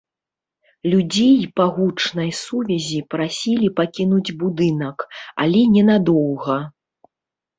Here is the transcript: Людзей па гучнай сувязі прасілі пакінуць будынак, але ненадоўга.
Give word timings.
Людзей 0.91 1.35
па 1.59 1.65
гучнай 1.75 2.31
сувязі 2.43 2.99
прасілі 3.13 3.67
пакінуць 3.79 4.35
будынак, 4.41 4.97
але 5.43 5.59
ненадоўга. 5.77 6.57